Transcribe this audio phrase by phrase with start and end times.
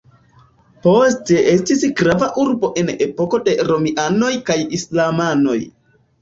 [0.85, 5.61] Poste estis grava urbo en epoko de romianoj kaj islamanoj.